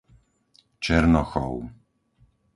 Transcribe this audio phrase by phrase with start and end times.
[0.83, 1.61] Černochov